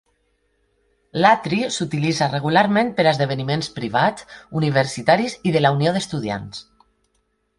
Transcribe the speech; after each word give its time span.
L'atri 1.23 1.59
s'utilitza 1.75 2.29
regularment 2.31 2.89
per 2.99 3.05
a 3.05 3.11
esdeveniments 3.11 3.69
privats, 3.77 4.27
universitaris 4.61 5.39
i 5.51 5.55
de 5.57 5.65
la 5.65 5.75
unió 5.77 5.93
d'estudiants. 5.99 6.65